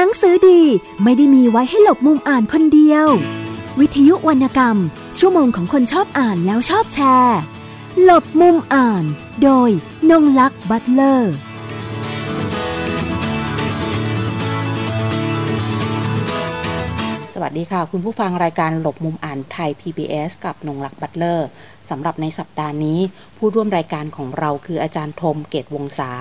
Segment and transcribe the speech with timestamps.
[0.00, 0.62] นังสือดี
[1.02, 3.06] ไม่ได้มีไว้ให้หลบมุมอ่านคนเดียว
[3.80, 4.76] วิทยุวรรณกรรม
[5.18, 7.38] ชั่วโมงของคนชอบอ่านแล้วชอบแชร์
[8.02, 9.04] หลบมุมอ่าน
[9.42, 9.70] โดย
[10.10, 11.34] นงลักษ์บัตเลอร์
[17.32, 21.48] สวัสดีค่ะ คุณผู้ฟังรายการหลบมุมอ่านไทย PBS กับนงลักษ์บัตเลอร์
[21.90, 22.98] สำหรับในสัปดาห์นี้
[23.36, 26.12] ผู้ร่วมรายการของเราคืออาจารย์ธมเกตวงศา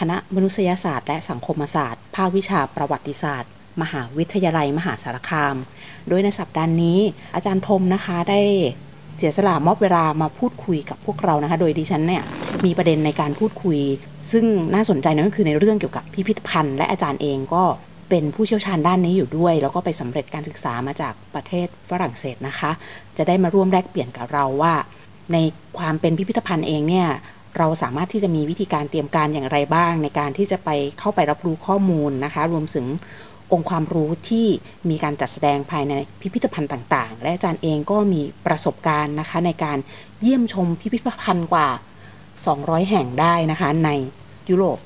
[0.00, 3.50] คณะมนุษยศาสตร์และสังคมศาสตร์ ภาควิชาประวัติศาสตร์
[3.82, 5.56] มหาวิทยาลัยมหาสารคาม
[6.08, 6.98] โดยในสัปดาห์นี้
[7.34, 8.40] อาจารย์ธมนะคะได้
[9.16, 12.22] เสียสละมอบเวลามาพูดคุยกับพวกเรานะคะ โดยดิฉันเนี่ย
[12.64, 13.78] มีประเด็นในการพูดคุย
[14.30, 17.64] ซึ่งน่าสนใจนั่นก็คือในเรื่องเกี่ยวกับพิพิธภัณฑ์ และอาจารย์เองก็
[18.10, 22.70] เป็นผู้เชี่ยวชาญด้านนี้อยู่ด้วย แล้วก็ไปสำเร็จการศึกษามาจากประเทศฝรั่งเศสนะคะ
[23.16, 24.74] จะได้มาร่วมแลกเปลี่ยนกับเราว่า
[25.32, 25.36] ใน
[25.78, 27.08] ความเป็นพิพิธภัณฑ์เองเนี่ย
[27.58, 32.86] เราสามารถที่จะมีวิธีการเตรียมการอย่างไรบ้าง ในการที่จะไปเข้าไปรับรู้ข้อมูลนะคะ รวมถึง
[33.52, 34.46] องค์ความรู้ที่
[34.90, 39.78] มีการจัดแสดงภายในพิพิธภัณฑ์ต่างๆ และอาจารย์เองก็มีประสบการณ์นะคะ ในการ
[40.20, 41.68] เยี่ยมชมพิพิธภัณฑ์กว่า
[42.28, 43.90] 200 แห่งได้นะคะ ใน
[44.50, 44.78] ยุโรป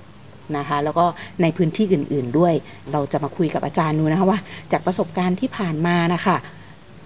[0.56, 1.04] นะคะแล้วก็
[1.42, 2.54] ในพื้นที่อื่น ๆด้วย
[2.92, 4.38] เราจะมาคุยกับอาจารย์ดูนะคะว่า
[4.72, 6.36] จากประสบการณ์ที่ผ่านมานะคะ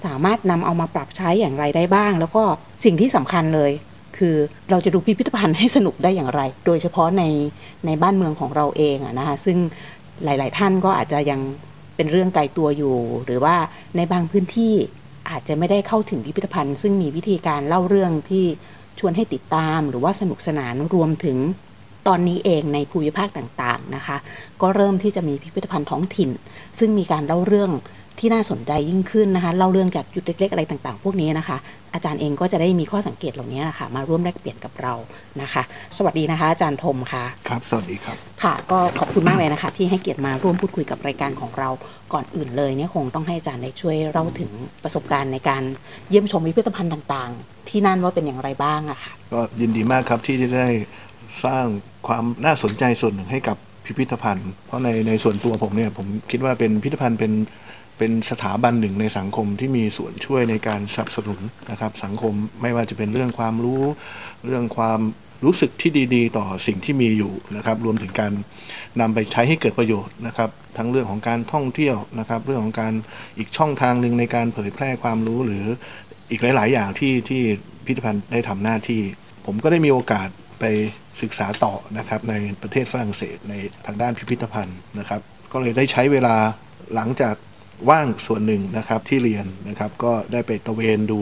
[0.05, 2.43] สามารถนำเอามาปรับใช้อย่างไรได้บ้าง แล้วก็
[2.84, 3.70] สิ่งที่สำคัญเลย
[4.19, 4.37] คือ
[4.71, 7.23] เราจะดูพิพิธภัณฑ์ให้สนุกได้อย่างไร โดยเฉพาะใน
[7.87, 9.59] ในบ้านเมืองของเราเองอะนะคะซึ่ง
[10.25, 11.41] หลาย ๆ ท่านก็อาจจะยัง
[11.97, 13.57] เป็นเรื่องไกลตัวอยู่ หรือว่า
[13.97, 14.75] ในบางพื้นที่
[15.31, 18.45] อาจจะไม่ได้เข้าถึงพิพิธภัณฑ์ ซึ่งมีวิธีการเล่าเรื่องที่
[18.99, 21.39] ชวนให้ติดตาม หรือว่าสนุกสนานรวมถึง
[22.09, 24.17] ตอนนี้เองในภูมิภาคต่าง ๆ นะคะ
[24.63, 26.31] ก็เริ่มที่จะมีพิพิธภัณฑ์ท้องถิ่น
[26.79, 27.71] ซึ่งมีการเล่าเรื่อง
[28.21, 31.57] ที่น่าสนใจยิ่งขึ้นนะคะเล่าเรื่องจากจุดเล็กๆอะไรต่างๆ พวกนี้นะคะ
[31.95, 34.95] อาจารย์เองก็จะได้มีข้อสังเกตเหล่านี้นะคะมาร่วมแลกเปลี่ยนกับเรา
[35.43, 35.63] นะคะ
[35.97, 41.69] สวัสดีนะคะ อาจารย์ธมค่ะครับ สวัสดีครับ ค่ะ ก็ขอบคุณมากเลยนะคะ ที่ให้เกียรติมาร่วมพูดคุยกับรายการของเรา
[42.13, 44.51] ก่อนอื่นเลยเนี่ยคงต้องให้อาจารย์ได้ช่วยเล่าถึง
[44.83, 45.62] ประสบการณ์ในการ
[46.09, 50.69] เยี่ยมชมพิพิธภัณฑ์ต่างๆ ที่นั่นว่าเป็นอย่างไรบ้างอะค่ะก็ยินดีมากครับที่ได้
[51.45, 51.65] สร้าง
[52.07, 57.33] ความน่าสนใจส่วนหนึ่งให้กับพิพิธภัณฑ์ เพราะในในส่วนตัวผมเนี่ยผมคิดว่าเป็นพิพิธภัณฑ์เป็น
[57.98, 63.82] เป็นสถาบันหนึ่งในสังคมที่มีส่วนช่วยในการสนับสนุนนะครับ สังคมไม่ว่าจะเป็นเรื่องความรู้
[64.44, 65.00] เรื่องความ
[65.44, 68.32] รู้สึกที่ดีๆ ต่อสิ่งที่มีอยู่นะครับ รวมถึงการ
[69.00, 72.92] นำไปใช้ให้เกิดประโยชน์นะครับ ทั้งเรื่องของการท่องเที่ยวนะครับ เรื่องของการ
[73.38, 75.65] อีกช่องทางหนึ่งในการเผยแพร่ความรู้หรือ
[76.30, 77.42] อีกหลาย ๆ อย่างที่ที่
[77.86, 79.03] พิพิธภัณฑ์ได้ทำหน้าที่
[79.47, 80.28] ผมก็ได้มีโอกาส
[80.60, 80.65] ไป
[81.22, 83.54] ศึกษาต่อนะครับในประเทศฝรั่งเศสใน
[83.86, 85.20] ทางด้านพิพิธภัณฑ์นะครับ
[85.53, 86.36] ก็เลยได้ใช้เวลา
[86.94, 87.34] หลังจาก
[87.91, 91.21] ว่างส่วนหนึ่งนะครับที่เรียนนะครับก็ได้ไปตระเวนดู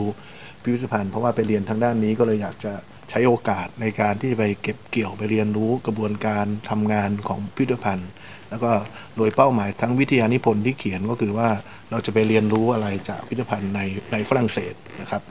[0.63, 2.73] พิพิธภัณฑ์เพราะว่าไปเรียนทางด้านนี้ก็เลยอยากจะ
[3.11, 8.11] ใช้โอกาสในการที่จะไปเก็บเกี่ยวไปเรียนรู้กระบวนการทำงานของพิพิธภัณฑ์
[8.51, 8.71] แล้วก็
[9.17, 11.49] โดยเป้าหมายทั้งวิทยานิพนธ์ที่เขียนก็คือว่า
[11.91, 13.81] เราจะไปเรียนรู้อะไรจากพิพิธภัณฑ์ใน
[14.13, 15.23] ในฝรั่งเศสนะครับ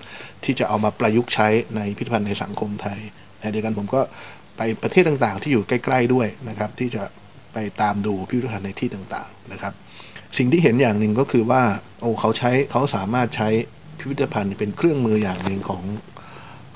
[0.44, 3.00] ที่จะเอามาประยุกต์ใช้ในพิพิธภัณฑ์ในสังคมไทย
[3.40, 4.02] ในเดียวกันผมก็
[4.58, 7.04] ไปประเทศต่างๆ ที่อยู่ใกล้ ๆด้วยนะครับ ที่จะ
[7.54, 9.74] ไปตามดูพิพิธภัณฑ์ในที่ต่างๆนะครับ
[10.38, 11.64] สิ่งที่เห็นอย่างหนึ่งก็คือว่า
[12.02, 13.50] โอ้เขาใช้เขาสามารถใช้
[13.98, 15.84] พิพิธภัณฑ์เป็นเครื่องมืออย่างหนึ่งของ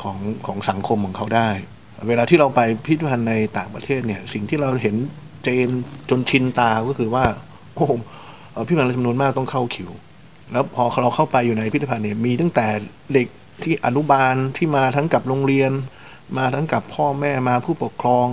[0.02, 1.50] ของของสังคมของเขาได้
[2.08, 4.96] เวลาที่เราไปพิพิธภัณฑ์ในต่างประเทศเนี่ยสิ่งที่เราเห็น
[5.44, 5.70] เจน
[6.10, 7.26] จนชินตาก็คือว่า
[7.76, 7.86] โอ้
[8.68, 9.90] พิพิธภัณฑ์จำนวนมากต้องเข้าคิว
[10.52, 12.68] แล้วพอเราเข้าไปอยู่ในพิพิธภัณฑ์เนี่ยมีตั้งแต่
[13.14, 13.28] เด็ก
[13.64, 15.72] ที่อนุบาลที่มาทั้งกับโรงเรียน
[16.38, 18.28] มาทั้งกับพ่อแม่มาผู้ปกครอง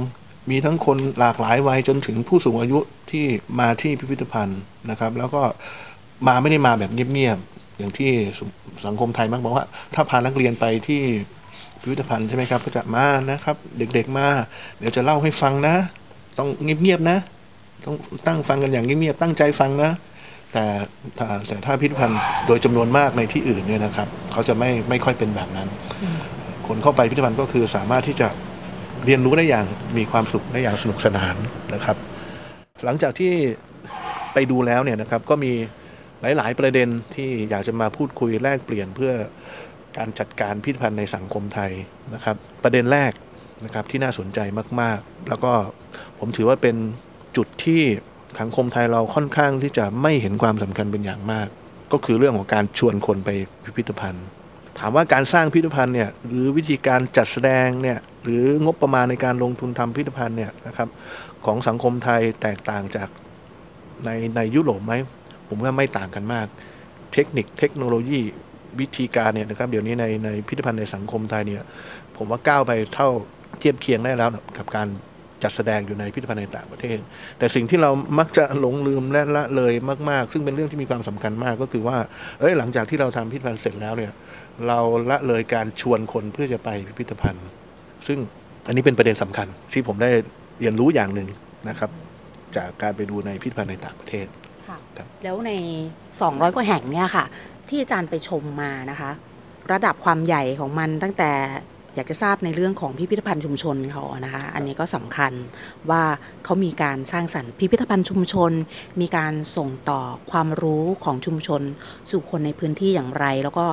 [0.50, 2.78] มีทั้งคนหลากหลายวัยจนถึงผู้สูงอายุ
[3.10, 3.24] ที่
[3.60, 5.42] มาที่พิพิธภัณฑ์นะครับ แล้วก็
[6.26, 8.10] มาไม่ได้มาแบบเงียบๆอย่างที่
[8.86, 11.02] สังคมไทยมักบอกว่า ถ้าพานักเรียนไปที่
[11.80, 14.26] พิพิธภัณฑ์ใช่ไหมครับก็จะมานะครับ เด็กๆมา
[14.78, 15.76] เดี๋ยวจะเล่าให้ฟังนะ
[16.38, 16.48] ต้อง
[16.82, 17.18] เงียบๆนะ
[17.84, 17.94] ต้อง
[18.26, 19.90] ตั้งฟังกันอย่างเงียบๆตั้งใจฟังนะ
[20.52, 20.64] แต่
[21.46, 25.68] แต่ถ้าพิพิธภัณฑ์โดยจำนวนมากในที่อื่นเนี่ยนะครับ เขาจะไม่ไม่ค่อยเป็นแบบนั้น
[26.66, 28.28] คนเข้าไปพิพิธภัณฑ์ก็คือสามารถที่จะ
[29.06, 29.66] เรียนรู้ได้อย่าง
[29.98, 31.36] มีความสุขได้อย่างสนุกสนาน
[31.74, 31.96] นะครับ
[32.84, 33.32] หลังจากที่
[34.32, 35.52] ไปดูแล้วเนี่ยนะครับก็มี
[36.20, 39.12] หลาย ๆ ประเด็นที่อยากจะมาพูดคุยแลกเปลี่ยนเพื่อ
[39.98, 41.72] การจัดการพิพิธภัณฑ์ในสังคมไทย
[42.14, 43.12] นะครับ ประเด็นแรก
[43.64, 44.38] นะครับที่น่าสนใจ
[44.80, 45.52] มาก ๆ แล้วก็
[46.18, 46.76] ผมถือว่าเป็น
[47.36, 47.82] จุดที่
[48.40, 51.48] สังคมไทยเราค่อนข้างที่จะไม่เห็นความสำคัญเป็นอย่างมาก
[51.92, 53.30] ก็คือเรื่องของการชวนคนไป
[53.64, 54.26] พิพิธภัณฑ์
[54.78, 60.88] ถามว่าการสร้างพิพิธภัณฑ์เนี่ยหรือวิธีการจัดแสดงเนี่ยหรืองบประมาณในการลงทุนทำพิพิธภัณฑ์เนี่ยนะครับ
[61.46, 63.08] ของสังคมไทยแตกต่างจาก
[64.04, 64.94] ในในยุโรปไหม
[65.48, 66.46] ผมว่าไม่ต่างกันมาก
[67.12, 68.20] เทคนิคเทคโนโลยี
[68.80, 71.62] วิธีการเนี่ยนะครับเดี๋ยวนี้ในในพิพิธภัณฑ์ในสังคมไทยเนี่ย
[72.16, 73.08] ผมว่าก้าวไปเท่า
[73.58, 74.88] เทียบเคียงได้แล้วกับการ
[75.42, 76.98] จัดแสดงอยู่ในพิพิธภัณฑ์ในต่างประเทศ
[77.38, 79.72] แต่สิ่งที่เรามักจะหลงลืมและละเลย
[80.10, 81.96] มาก ๆ ซึ่งเป็นเรื่องที่มีความสำคัญมากก็คือว่า
[82.40, 84.12] เอ้ยหลังจากที่เราทำพิพิธภัณฑ์เสร็จแล้วเนี่ย
[84.66, 84.78] เรา
[85.10, 87.46] ละเลยการชวนคนเพื่อจะไปพิพิธภัณฑ์
[88.06, 88.18] ซึ่ง
[88.66, 90.10] อันนี้เป็นประเด็นสำคัญที่ผมได้
[90.60, 91.28] เรียนรู้อย่างหนึ่ง
[91.68, 91.90] นะครับ
[92.56, 94.26] จากการไปดูในพิพิธภัณฑ์ในต่างประเทศ
[94.68, 95.52] ค่ะครับแล้วใน
[96.04, 97.24] 200 กว่าแห่งเนี่ยค่ะ
[97.68, 99.10] ที่อาจารย์ไปชมมานะคะ
[99.72, 101.30] ระดับความใหญ่ของมันตั้งแต่
[101.96, 105.32] อยากจะทราบในเรื่องของพิพิธภัณฑ์ชุมชนเขานะคะ อันนี้ก็สำคัญ
[105.90, 106.02] ว่า
[106.44, 108.52] เขามีการสร้างสรรค์พิพิธภัณฑ์ชุมชน
[109.00, 110.00] มีการส่งต่อ
[110.30, 111.62] ความรู้ของชุมชน
[112.10, 113.64] สู่คนในพื้นที่อย่างไร แล้วก็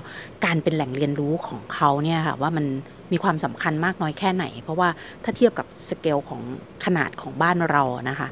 [0.45, 2.65] การเป็นแหล่งเรียนรู้ของเขาเนี่ยค่ะว่ามัน
[3.11, 4.89] มีความสำคัญมากน้อยแค่ไหน เพราะว่า
[5.23, 6.41] ถ้าเทียบกับสเกลของ
[6.85, 8.27] ขนาดของบ้านเรานะคะ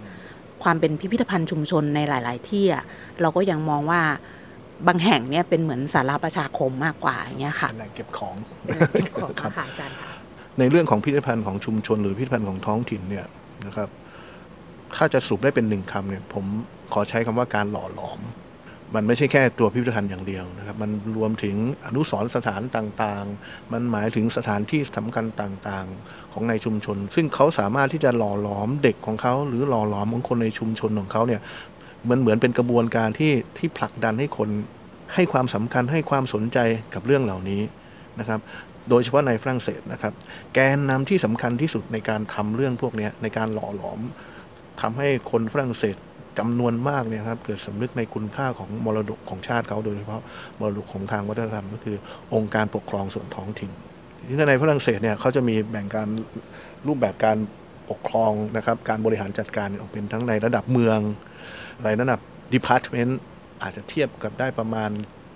[0.64, 2.66] ความเป็นพิพิธภัณฑ์ชุมชนในหลาย ๆ ที่
[3.22, 4.02] เราก็ยังมองว่า
[4.88, 10.12] บางแห่งเนี่ยเป็นเหมือนสาราประชาคมมากกว่าอย่างเงี้ยค่ะเป็นแหล่งเก็บของเป็นแหล่งเก็บของครับค่ะอาจารย์ค่ะ
[10.60, 13.26] ในเรื่องของพิพิธภัณฑ์ของชุมชน หรือพิพิธภัณฑ์ของท้องถิ่นเนี่ย
[13.66, 13.90] นะครับ
[14.96, 16.46] ถ้าจะสรุปได้เป็นหนึ่งคำเนี่ยผม
[16.94, 18.22] ขอใช้คำว่าการหล่อหลอม
[18.96, 21.56] มันไม่ใช่แค่ตัวพิพิธภัณฑ์อย่างเดียวนะครับ มันรวมถึง
[21.86, 31.42] อนุสรณ์สถานต่างๆ มันหมายถึงสถานที่สำคัญต่างๆ ของในชุมชน ซึ่งเขาสามารถที่จะหล่อหลอมเด็กของเขา หรือหล่อหลอมของคนในชุมชนของเขาเนี่ย
[32.10, 34.50] มันเหมือนเป็นกระบวนการที่ที่ผลักดันให้คน
[35.14, 36.60] ให้ความสำคัญให้ความสนใจ
[36.94, 37.62] กับเรื่องเหล่านี้
[38.20, 38.40] นะครับ
[38.90, 40.14] โดยเฉพาะในฝรั่งเศสนะครับ
[40.54, 44.00] แกนนำที่สำคัญที่สุดในการทำเรื่องพวกนี้ในการหล่อหลอม
[44.82, 45.96] ทำให้คนฝรั่งเศส
[46.40, 50.22] จำนวนมากเนี่ยครับเกิดสำนึกในคุณค่าของมรดกของชาติเขาโดยเฉพาะ
[50.60, 51.98] มรดกของทางวัฒนธรรมก็คือ
[52.34, 53.72] องค์การปกครองส่วนท้องถิ่น
[54.28, 56.08] ที่ในฝรั่งเศสเนี่ยเขาจะมีแบ่งการ
[56.88, 57.38] รูปแบบการ
[57.90, 61.00] ปกครองนะครับการบริหารจัดการออกเป็นทั้งในระดับเมือง
[61.86, 62.20] ในระดับ
[62.56, 63.12] department
[63.62, 64.90] อาจจะเทียบกับได้ประมาณ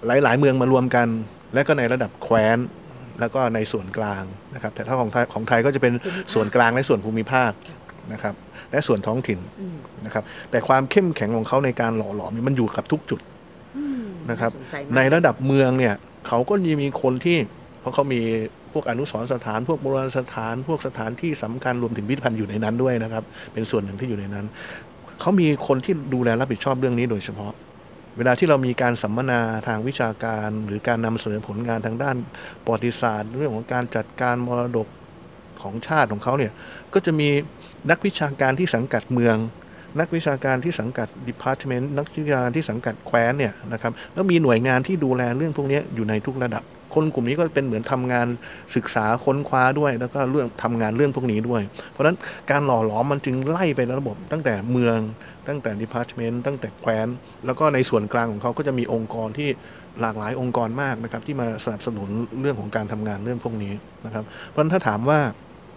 [0.08, 1.08] หลาย ๆ เมืองมารวมกัน
[1.54, 2.58] และก็ในระดับแคว้น
[3.20, 5.94] แล้วก็ในส่วนกลางนะครับ แต่ถ้าของไทยของไทยก็จะเป็น
[6.34, 7.52] ส่วนกลางและส่วนภูมิภาค
[8.14, 8.36] นะครับ
[8.72, 9.40] และส่วนท้องถิ่น
[10.06, 13.22] นะครับ แต่ความเข้มแข็งของเขาในการหล่อหลอมนี่มันอยู่กับทุกจุด
[14.32, 15.96] นะครับน่าสนใจมากในระดับเมืองเนี่ย
[16.28, 17.38] เขาก็ยังมีคนที่
[17.80, 18.22] เพราะเขามี
[18.74, 24.46] พวกอนุสรณ์สถาน พวกโบราณสถาน พวกสถานที่สำคัญรวมถึงพิพิธภัณฑ์อยู่ในนั้นด้วยนะครับ เป็นส่วนหนึ่งที่อยู่ในนั้น
[25.20, 27.54] เขามีคนที่ดูแลรับผิดชอบเรื่องนี้โดยเฉพาะ
[28.18, 32.16] เวลาที่เรามีการสัมมนาทางวิชาการ หรือการนำเสนอผลงานทางด้าน
[32.64, 34.88] ประวัติศาสตร์ เรื่องของการจัดการมรดก
[35.62, 36.52] ของชาติของเขาเนี่ย
[36.94, 37.30] ก็จะมี
[37.92, 39.38] นักวิชาการที่สังกัดเมือง
[40.00, 46.64] นักวิชาการที่สังกัด department นักวิชาการที่สังกัดแคว้นเนี่ยนะครับแล้วมีหน่วยงานที่ดูแลเรื่องพวกนี้อยู่ในทุกระดับ
[46.96, 48.28] คนกลุ่มนี้ก็เป็นเหมือนทำงาน
[48.76, 51.62] ศึกษาค้นคว้าด้วย แล้วก็เรื่องทำงานเรื่องพวกนี้ด้วย
[51.92, 52.18] เพราะฉะนั้น
[52.52, 54.98] การหล่อหลอมมันจึงไล่ไประบบตั้งแต่เมือง
[55.48, 57.08] ตั้งแต่ department ตั้งแต่แคว้น
[57.46, 59.50] แล้วก็ในส่วนกลางของเขาก็จะมีองค์กรที่
[60.02, 62.10] หลากหลายองค์กรมากนะครับที่มาสนับสนุน
[62.42, 63.74] เรื่องของการทำงานเรื่องพวกนี้
[64.06, 65.20] นะครับเพราะฉะนั้นถ้าถามว่า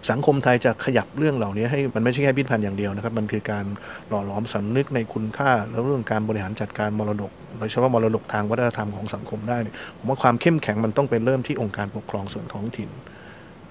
[0.09, 3.65] สังคมไทยจะขยับเรื่องเหล่านี้ให้มันไม่ใช่แค่พิพิธภัณฑ์อย่างเดียวนะครับ มันคือการ
[4.09, 12.89] หล่อหลอมสานึกในคุณค่า แล้วเรื่องการบริหารจัดการมรดกโดยเฉพาะมรดกทางวัฒนธรรมของสังคมได้เนี่ยผมว่าความเข้มแข็งมันต้องเป็นเริ่มที่องค์การปกครองส่วนท้องถิ่น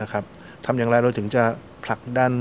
[0.00, 0.24] นะครับ
[0.66, 1.44] ทำอย่างไรเราถึงจะ
[1.84, 2.32] ผลักดัน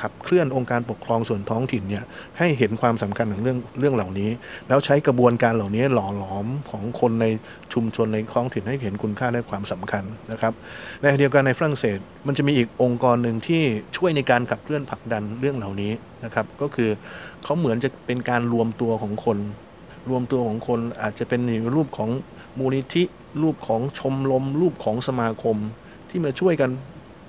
[0.00, 2.04] ขับเคลื่อนองค์การปกครองส่วนท้องถิ่นเนี่ย
[2.38, 4.30] ให้เห็นความสำคัญของเรื่องเรื่องเหล่านี้
[4.68, 7.26] แล้วใช้กระบวนการเหล่านี้หล่อหลอมของคนใน
[7.72, 10.52] ชุมชนในท้องถิ่นให้เห็นคุณค่าและความสำคัญนะครับ
[11.00, 13.62] ในขณะเดียวกันในฝรั่งเศส มันจะมีอีกองค์กรหนึ่งที่
[13.96, 15.92] ช่วยในการขับเคลื่อนผลักดันเรื่องเหล่านี้
[16.24, 16.90] นะครับก็คือ
[17.44, 19.38] เขาเหมือนจะเป็นการรวมตัวของคน
[20.10, 22.10] รวมตัวของคนอาจจะเป็นในรูปของ
[22.58, 23.02] มูลนิธิ
[23.42, 25.56] รูปของชมรมรูปของสมาคม
[26.08, 26.70] ที่มาช่วยกัน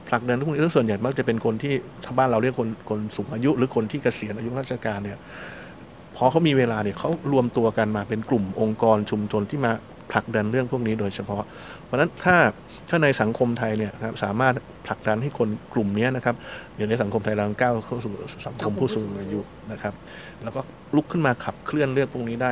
[0.07, 1.73] ผลักดันทุกคนแล้วส่วนใหญ่มักจะเป็นคนที่
[2.05, 5.17] ถ้าบ้านเราเรียกคนคนสูงอายุ หรือคนที่เกษียณอายุราชการเนี่ย
[6.15, 9.71] พอเขามีเวลาเนี่ยเขารวมตัวกันมาเป็นกลุ่มองค์กรชุมชนที่มา
[10.11, 11.43] ผลักดันเรื่องพวกนี้โดยเฉพาะ
[11.83, 12.37] เพราะฉะนั้นถ้า
[12.89, 14.53] ถ้าในสังคมไทยเนี่ยนะครับสามารถ
[14.87, 16.35] ผลักดันให้คนกลุ่มนี้นะครับ
[16.75, 18.11] เดี๋ยวในสังคมไทยเราก้าวเข้าสู่
[18.47, 19.39] สังคมผู้สูงอายุ
[19.71, 19.93] นะครับ
[20.43, 20.61] แล้วก็
[20.95, 22.51] ลุกขึ้นมาขับเคลื่อนเรื่องพวกนี้ได้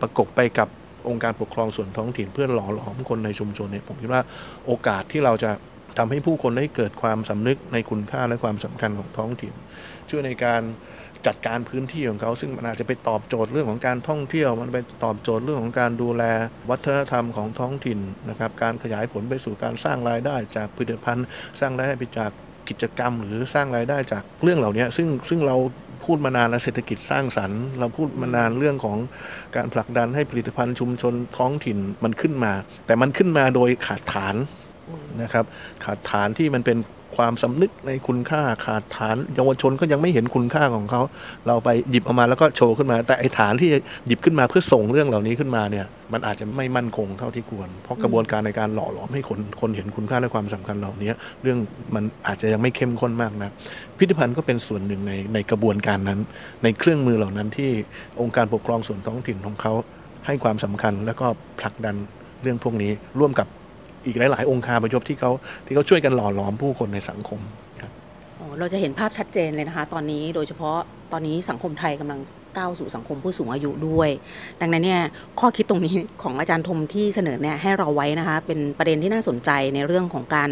[0.00, 0.68] ประกบไปกับ
[1.08, 4.22] องค์การปกครองส่วนท้องถิ่นเพื่อหล่อหลอมคนในชุมชนเนี่ยผมคิดว่า
[4.66, 5.50] โอกาสที่เราจะ
[5.98, 9.54] ทำให้ผู้คนได้เกิดความสำนึกในคุณค่าและความสำคัญของท้องถิ่น
[10.10, 10.62] ช่วยในการ
[11.26, 16.22] จัดการพื้นที่ของเขา ซึ่งมันอาจจะไปตอบโจทย์เรื่องของการท่องเที่ยว มันไปตอบโจทย์เรื่องของการดูแล
[16.70, 21.26] วัฒนธรรมของท้องถิ่นนะครับ การขยายผลไปสู่การสร้างรายได้จากผลิตภัณฑ์
[21.60, 22.30] สร้างรายได้ไปจาก
[22.68, 25.56] กิจกรรม หรือสร้างรายได้จากเรื่องเหล่านี้ซึ่งซึ่งเรา
[26.04, 28.98] พูดมานานแล้วเศรษฐกิจสร้างสรรค์ เราพูดมานานเรื่องของ
[29.56, 32.52] การผลักดันให้ผลิตภัณฑ์ชุมชนท้องถิ่นมันขึ้นมา
[32.86, 34.36] แต่มันขึ้นมาโดยขาดฐาน
[35.22, 35.44] นะครับ
[35.84, 36.78] ขาดฐานที่มันเป็น
[37.18, 41.02] ความสำนึกในคุณค่าขาดฐานเยาวชนก็ยังไม่เห็นคุณค่าของเขา
[41.46, 43.68] เราไปหยิบออกมาแล้วก็โชว์ขึ้นมา แต่ไอ้ฐานที่
[44.06, 51.10] หยิบขึ้นมาเพื่อส่งเรื่องเหล่านี้ขึ้นมาเนี่ย มันอาจจะไม่มั่นคงเท่าที่ควร เพราะกระบวนการในการหล่อหลอมให้คนคนเห็นคุณค่าและความสำคัญเหล่านี้
[51.42, 51.58] เรื่อง
[51.94, 53.50] มันอาจจะยังไม่เข้มข้นมากนะ
[53.98, 56.20] พิพิธภัณฑ์ก็เป็นส่วนหนึ่งในในกระบวนการนั้น
[56.62, 57.70] ในเครื่องมือเหล่านั้นที่
[58.20, 59.72] องค์การปกครองส่วนท้องถิ่นของเขา
[60.26, 61.26] ให้ความสำคัญแล้วก็
[61.60, 61.96] ผลักดัน
[62.42, 63.48] เรื่องพวกนี้ร่วมกับ
[64.06, 65.30] อีกหลาย ๆ องค์คาพยพที่เขา
[65.66, 67.40] ที่เขาช่วยกันหล่อหลอมผู้คนในสังคม
[67.80, 67.92] ครับ
[68.58, 70.76] เราจะเห็นภาพชัดเจนเลยนะคะ ตอนนี้โดยเฉพาะ
[71.12, 72.20] ตอนนี้สังคมไทยกำลัง
[72.58, 74.10] ก้าวสู่สังคมผู้สูงอายุด้วย
[74.60, 75.02] ดังนั้นเนี่ย
[75.40, 80.50] ข้อคิดตรงนี้ของอาจารย์ธมที่เสนอเนี่ยให้เราไว้นะคะ เป็นประเด็นที่น่าสนใจในเรื่องของการ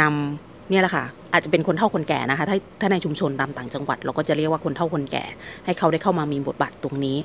[0.00, 5.24] นำเนี่ยแหละค่ะอาจจะเป็นคนเฒ่าคนแก่นะคะถ้าถ้าในชุมชนตามต่างจังหวัด เราก็จะเรียกว่าคนเฒ่าคนแก่
[5.64, 7.16] ให้เขาได้เข้ามามีบทบาทตรงนี้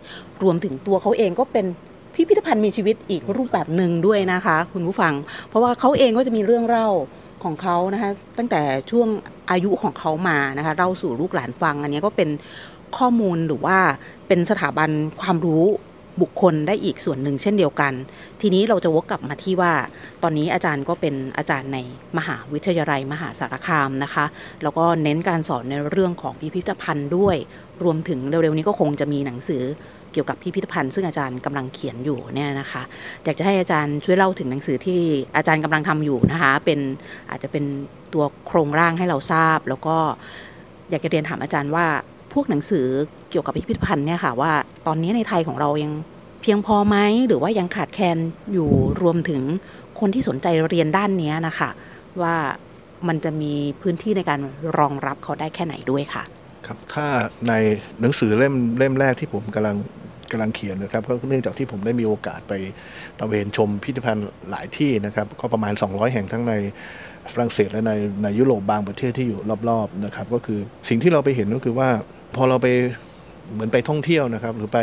[0.43, 1.65] รวมถึงตัวเขาเองก็เป็น
[2.13, 5.13] พิพิธภัณฑ์มีชีวิตอีกรูปแบบหนึ่งด้วยนะคะ คุณผู้ฟัง
[5.49, 6.87] เพราะว่าเขาเองก็จะมีเรื่องเล่า
[7.43, 9.07] ของเขานะคะตั้งแต่ช่วง
[9.51, 12.29] อายุของเขามานะคะเล่าสู่ลูกหลานฟัง อันนี้ก็เป็น
[12.97, 13.77] ข้อมูลหรือว่า
[14.27, 14.89] เป็นสถาบัน
[15.21, 15.65] ความรู้
[16.21, 17.93] บุคคลได้อีกส่วนหนึ่งเช่นเดียวกัน
[18.41, 19.73] ทีนี้เราจะวกกลับมาที่ว่า
[20.23, 21.77] ตอนนี้อาจารย์ก็เป็นอาจารย์ใน
[22.17, 24.25] มหาวิทยาลัยมหาสารคามนะคะ
[24.63, 27.35] แล้วก็เน้นการสอนในเรื่องของพิพิธภัณฑ์ด้วย
[27.83, 29.63] รวมถึงเร็วๆนี้ก็คงจะมีหนังสือ
[30.13, 32.83] เกี่ยวกับพิพิธภัณฑ์ซึ่งอาจารย์กำลังเขียนอยู่เนี่ยนะคะ
[33.23, 34.99] อยากจะให้อาจารย์ช่วยเล่าถึงหนังสือที่
[35.37, 36.79] อาจารย์กำลังทำอยู่นะคะ เป็น
[37.29, 37.63] อาจจะเป็น
[38.13, 39.95] ตัวโครงร่างให้เราทราบ แล้วก็
[40.89, 41.85] อยากจะเรียนถามอาจารย์ว่า
[42.33, 42.87] พวกหนังสือ
[43.29, 44.51] เกี่ยวกับพิพิธภัณฑ์เนี่ยค่ะว่า
[44.87, 45.93] ตอนนี้ในไทยของเรายัง
[46.41, 48.17] เพียงพอไหมหรือว่ายังขาดแคลน
[48.53, 48.69] อยู่
[49.01, 49.41] รวมถึง
[49.99, 51.69] คนที่สนใจเรียนด้านนี้นะคะ
[52.21, 52.35] ว่า
[53.07, 54.39] มันจะมีพื้นที่ในการ
[54.77, 56.23] รองรับเขาได้แค่ไหนด้วยค่ะ
[56.65, 57.05] ครับ ถ้า
[57.47, 57.53] ใน
[58.01, 59.75] หนังสือเล่มเล่มแรกที่ผมกำลัง
[60.33, 62.53] กำลังเขียนนะครับก็เนื่องจากที่ผมได้มีโอกาสไป
[63.19, 66.53] ตระเวนชมพิพิธภัณฑ์หลายที่นะครับ ก็ประมาณ 200 แห่งทั้งใน
[67.33, 67.91] ฝรั่งเศสและใน
[68.23, 70.59] ในยุโรปบางประเทศที่อยู่รอบๆนะครับ ก็คือ
[70.89, 71.89] สิ่งที่เราไปเห็นก็คือว่า
[72.35, 72.67] พอเราไป
[73.53, 74.79] เหมือนไปท่องเที่ยวนะครับ หรือไป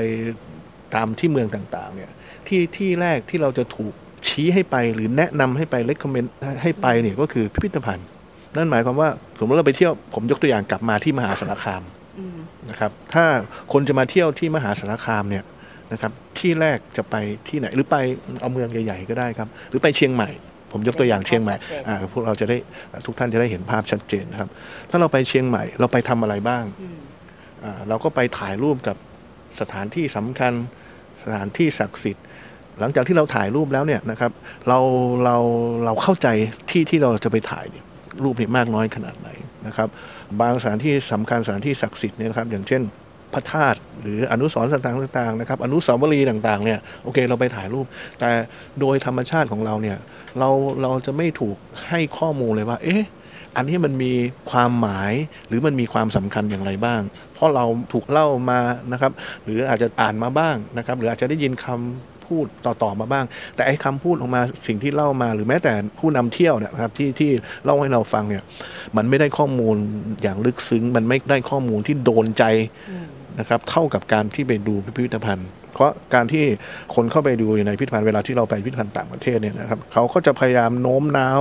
[0.95, 2.11] ตามที่เมืองต่างๆเนี่ย
[2.47, 3.93] ที่ที่แรกที่เราจะถูก
[4.29, 6.25] ชี้ให้ไปหรือแนะนำให้ไปเล c ก m เมน
[6.63, 8.07] ให้ไปเนี่ยก็คือพิพิธภัณฑ์
[8.57, 11.83] นั่นหมายความว่าสมมติเราไปเที่ยวผมยกตัวอย่างกลับมาที่มหาสารคาม
[12.71, 13.25] นะครับถ้า
[13.73, 15.45] คนจะมาเที่ยวที่มหาสารคามเนี่ย
[15.93, 17.15] นะครับที่แรกจะไป
[17.49, 17.97] ที่ไหนหรือไป
[18.41, 20.31] เอาเมืองใหญ่ ๆ ก็ได้ครับ หรือไปเชียงใหม่
[20.73, 22.57] ผมยกตัวอย่างเชียงใหม่ชัดเจนอ่าพวกเราจะได้
[23.07, 24.49] ทุกท่านจะได้เห็นภาพชัดเจนนะครับ
[24.91, 26.65] ถ้าเราไปเชียงใหม่เราไปทำอะไรบ้าง
[27.65, 28.97] อ่าเราก็ไปถ่ายรูปกับ
[29.61, 30.53] สถานที่สำคัญ
[31.23, 32.25] สถานที่ศักดิ์สิทธิ์
[32.81, 34.33] หลังจากที่เราถ่ายรูปแล้วเนี่ยนะครับ
[34.69, 34.79] เรา
[35.25, 35.37] เรา
[35.85, 36.29] เราเข้าใจ
[36.71, 37.85] ที่ที่เราจะไปถ่ายเนี่ย
[38.25, 39.29] รูปนี่มากน้อยขนาดไหน
[39.67, 39.89] นะครับ
[40.41, 42.83] บางสถานที่สำคัญสถานที่ศักดิ์สิทธิ์เนี่ยนะครับอย่างเช่น
[43.35, 47.87] พระธาตุหรืออนุสรณ์ต่างๆต่างๆนะครับอนุสาวรีย์ต่างๆเนี่ยโอเคเราไปถ่ายรูป
[48.19, 48.31] แต่
[48.81, 49.99] โดยธรรมชาติของเราเนี่ย
[50.39, 50.51] เรา
[50.83, 51.57] เราจะไม่ถูก
[51.89, 53.05] ให้ข้อมูลเลยว่า เอ๊ะ
[53.57, 54.13] อันนี้มันมี
[54.51, 55.13] ความหมาย
[55.49, 57.01] หรือมันมีความสำคัญอย่างไรบ้าง
[57.35, 58.61] เพราะเราถูกเล่ามา
[58.93, 59.13] นะครับ
[59.45, 63.25] หรืออาจจะอ่านมาบ้างนะครับ หรืออาจจะได้ยินคำ พูดต่อๆมาบ้าง
[63.57, 67.31] แต่ไอ้คำพูดออกมาสิ่งที่เล่ามา หรือแม้แต่ผู้นำเที่ยวเนี่ยนะครับที่ที่
[67.65, 68.43] เล่าให้เราฟังเนี่ย
[68.97, 69.77] มันไม่ได้ข้อมูล
[70.23, 72.45] อย่างลึกซึ้ง มันไม่ได้ข้อมูลที่โดนใจ
[73.41, 76.45] นะครับเท่ากับการที่ไปดูพิพิธภัณฑ์ เพราะการที่
[76.95, 81.41] คนเข้าไปดูอยู่ในพิพิธภัณฑ์เวลาที่เราไปพิพิธภัณฑ์ต่างประเทศเนี่ยนะครับเขาก็จะพยายามโน้มน้าว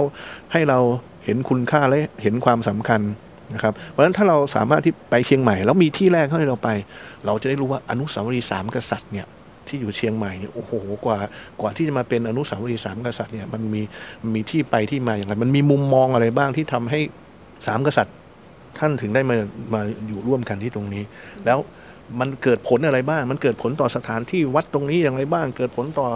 [0.53, 0.79] ให้เรา
[1.25, 3.01] เห็นคุณค่าและเห็นความสำคัญ
[3.53, 6.69] นะครับเพราะฉะนั้นถ้าเราสามารถที่ไปเชียงใหม่ แล้วมีที่แรกให้เราไป
[7.25, 9.27] เราจะได้รู้ว่าอนุสาวรีย์สามกษัตริย์เนี่ย
[9.69, 10.71] ที่อยู่เชียงใหม่เนี่ยโอ้โห
[11.05, 11.17] กว่า
[11.61, 13.81] กว่าที่จะมาเป็นอนุสาวรีย์สามกษัตริย์เนี่ยมันมี
[14.33, 16.99] มีที่ไปที่มาอย่างไรมันมีมุมมองอะไรบ้างที่ทำให้
[17.67, 18.15] สามกษัตริย์
[18.77, 19.37] ท่านถึงได้มา
[19.73, 21.03] มาอยู่ร่วมกันที่ตรงนี้
[21.45, 21.59] แล้ว
[22.19, 26.07] มันเกิดผลอะไรบ้าง มันเกิดผลต่อสถานที่วัดตรงนี้อย่างไรบ้าง เกิดผลต่อ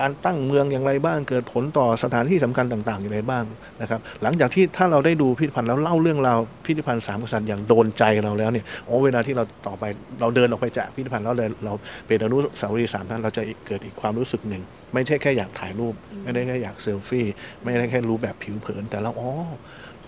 [0.00, 3.44] การตั้งเมืองอย่างไรบ้าง เกิดผลต่อสถานที่สำคัญต่าง ๆ อย่างไรบ้าง
[3.80, 9.84] นะครับ หลังจากที่ถ้าเราได้ดูพิพิธภัณฑ์แล้วเล่าเรื่องราวพิพิธภัณฑ์สามกษัตริย์อย่างโดนใจเราแล้วเนี่ยโอ้เวลาที่เราต่อไป
[10.20, 11.72] เราเดินออกไปจากพิพิธภัณฑ์แล้วเลยเรา
[12.06, 14.62] เป็นอนุสาวรีย์สามท่านเราจะเกิดอีกความรู้สึกหนึ่ง
[14.94, 17.26] ไม่ใช่แค่อยากถ่ายรูป ไม่ได้แค่อยากเซลฟี่
[17.62, 19.32] ไม่ได้แค่รู้แบบผิวเผินแต่เราอ๋อ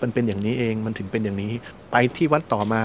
[0.02, 1.52] มันเป็นอย่างนี้เองมันถึงเป็นอย่างนี้
[1.92, 2.82] ไปที่วัดต่อมา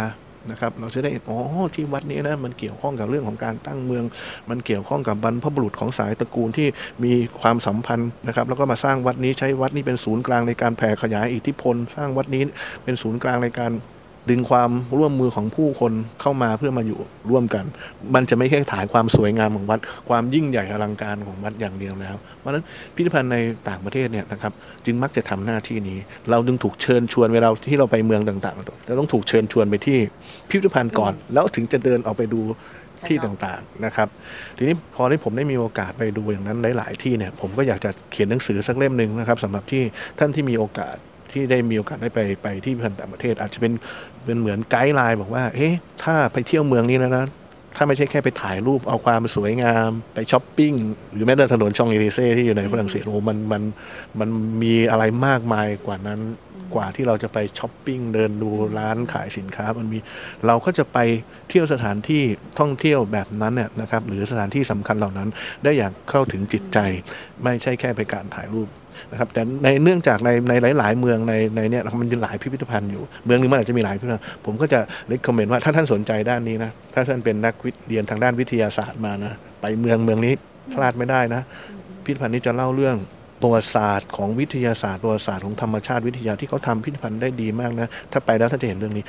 [0.52, 1.40] นะครับเราจะได้อ๋อ
[1.76, 4.04] ที่วัดนี้นะมันเกี่ยวข้องกับเรื่องของการตั้งเมือง
[4.50, 6.68] มันเกี่ยวข้องกับบรรพบุรุษของสายตระกูลที่
[7.04, 12.44] มีความสัมพันธ์นะครับ แล้วก็มาสร้างวัดนี้ใช้วัดนี้เป็นศูนย์กลางในการแผ่ขยายอิทธิพล สร้างวัดนี้
[12.84, 13.72] เป็นศูนย์กลางในการ
[14.30, 17.66] ดึงความร่วมมือของผู้คนเข้ามาเพื่อมาอยู่ร่วมกัน
[18.16, 22.64] มันจะไม่แค่ถ่ายความสวยงามของวัด ความยิ่งใหญ่อลังการของวัดอย่างเดียวแล้ว เพราะฉะนั้น
[22.96, 23.38] พิพิธภัณฑ์ใน
[23.70, 24.54] ต่างประเทศเนี่ยนะครับ
[24.86, 25.98] จึงมักจะทำหน้าที่นี้
[26.30, 29.98] เราจึงถูกเชิญชวนเวลาที่เราไปเมืองต่างๆเราต้องถูกเชิญชวนไปที่
[30.50, 32.42] พิพิธภัณฑ์ก่อน แล้วถึงจะเดินออกไปดู
[33.08, 34.08] ที่ต่างๆนะครับ
[34.58, 39.84] ทีนี้พอที่ผมได้มีโอกาสไปดูอย่างนั้นหลาย ๆ ที่เนี่ยผมก็อยากจะเขียนหนังสือสักเล่มหนึ่งนะครับสำหรับที่
[40.20, 40.96] ท่านที่มีโอกาส
[41.32, 43.74] ที่ได้มีโอกาสได้ไปไปพิพิธภัณฑ์ต่างประเทศ อาจจะเป็น
[44.26, 45.74] เป็นเหมือน guideline บอกว่า เอ๊ะ
[46.04, 47.26] ถ้าไปเที่ยวเมืองนี้แล้วนะ
[47.76, 50.74] ถ้าไม่ใช่แค่ไปถ่ายรูปเอาความสวยงาม ไปช้อปปิ้ง
[51.14, 53.64] หรือแม้แต่ถนนชองเอลิเซ่ที่อยู่ในฝรั่งเศสโอ้โหมันมัน
[54.20, 54.30] มัน
[54.62, 56.20] มีอะไรมากมายกว่านั้น
[56.76, 59.98] กว่าที่เราจะไปช้อปปิ้งเดินดูร้านขายสินค้ามันมี
[60.48, 60.98] เราก็จะไป
[61.50, 62.24] เที่ยวสถานที่
[62.60, 65.30] ท่องเที่ยวแบบนั้นเนี่ยนะครับ หรือสถานที่สำคัญเหล่านั้น
[65.64, 66.78] ได้อย่างเข้าถึงจิตใจ
[67.44, 68.68] ไม่ใช่แค่ไปการถ่ายรูป
[69.12, 70.30] นะครับแต่ในเนื่องจากใน
[70.64, 80.34] ในหลาย ๆ เมืองในในเนี่ยมันมีหลายพิพิธภัณฑ์อยู่ เมืองนึงมันอาจจะมีหลายพิพิธภัณฑ์ผมก็จะ recommend ว่าถ้าท่านสนใจด้านนี้นะถ้าท่านเป็นนักวิทย์เรียนทางด้านวิทยาศาสตร์มานะไปเมืองเมืองนี้
[80.74, 81.42] พลาดไม่ได้นะ
[82.04, 82.98] พิพิธภัณฑ์นี้จะเล่าเรื่อง
[83.42, 89.04] ประวัติศาสตร์ของวิทยาศาสตร์ประวัติศาสตร์ของธรรมชาติวิทยาที่เขาทำพิพิธภัณฑ์ได้ดีมากนะถ้าไปแล้วท่านจะเห็นเรื่องนี้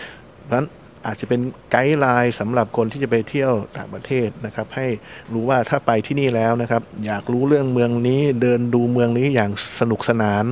[0.46, 0.66] เพราะฉะนั้น
[1.06, 1.40] อาจจะเป็น
[1.70, 4.86] ไกด์ไลน์สำหรับคนที่จะไปเที่ยวต่างประเทศนะครับ ให้
[5.32, 10.44] รู้ว่าถ้าไปที่นี่แล้วนะครับ อยากรู้เรื่องเมืองนี้เดินดูเมืองนี้อย่างสนุกสนาน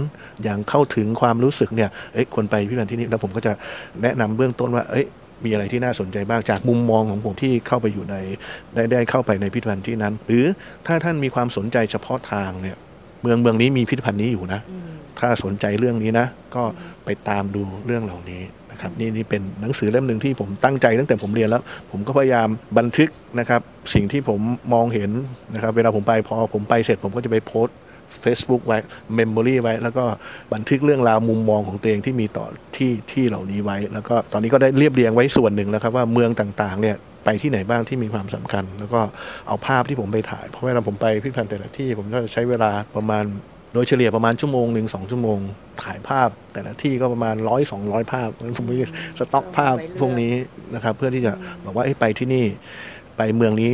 [0.44, 3.52] อย่างเข้าถึงความรู้สึกเนี่ยเอ้ยควรไปพิพิธภัณฑ์ที่นี่แล้วผมก็จะ
[4.02, 5.06] แนะนำเบื้องต้นว่าเอ้ย
[5.44, 8.16] มีอะไรที่น่าสนใจบ้างจากมุมมองของผมที่เข้าไปอยู่ใน
[8.74, 10.44] ได้ได้เข้าไปในพิพิธภัณฑ์ที่นั้น หรือ
[10.86, 12.76] ถ้าท่านมีความสนใจเฉพาะทางเนี่ย
[13.22, 14.60] เมืองเมืองนี้มีพิพิธภัณฑ์นี้อยู่นะ
[15.20, 16.62] ถ้าสนใจเรื่องนี้นะ ก็
[17.04, 18.42] ไปตามดูเรื่องเหล่านี้
[18.78, 23.60] นะครับนี่นี่เป็นหนังสือเล่มหนึ่งที่ผมตั้งใจตั้งแต่ผมเรียนแล้ว ผมก็พยายามบันทึกนะครับ
[23.94, 24.40] สิ่งที่ผม
[24.74, 25.10] มองเห็น
[25.54, 27.76] นะครับ เวลาผมไปพอผมไปเสร็จผมก็จะไปโพสต์
[28.24, 28.78] Facebook ไว้
[29.18, 30.04] Memory ไว้ แล้วก็
[30.54, 39.00] บันทึกเรื่องราวมุมมองของตัวเองที่มีต่อที่ที่เหล่านี้ไว้ แล้วก็ตอนนี้ก็ได้เรียบเรียงไว้ส่วนหนึ่งแล้วครับว่าเมืองต่างๆเนี่ยไปที่ไหนบ้างที่มีความสำคัญ แล้วก็
[39.48, 43.24] เอาภาพที่ผมไปถ่าย เพราะเวลาผมไปพิพิธภัณฑ์แต่ละที่ ผมก็จะใช้เวลาประมาณ
[43.72, 45.38] โดยเฉลี่ยประมาณชั่วโมงหนึ่งสองชั่วโมง
[45.82, 48.78] ถ่ายภาพ แต่ละที่ก็ประมาณร้อยสองร้อยภาพผมมี
[49.18, 50.32] สต็อกภาพพวกนี้
[50.74, 51.32] นะครับ เพื่อที่จะ
[51.64, 52.46] บอกว่าเอ้ยไปที่นี่
[53.16, 53.72] ไปเมืองนี้